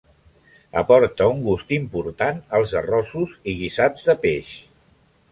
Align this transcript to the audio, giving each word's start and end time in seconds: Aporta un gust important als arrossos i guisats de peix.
Aporta 0.79 1.25
un 1.33 1.43
gust 1.47 1.73
important 1.75 2.39
als 2.59 2.73
arrossos 2.81 3.35
i 3.53 3.55
guisats 3.59 4.07
de 4.09 4.17
peix. 4.25 4.49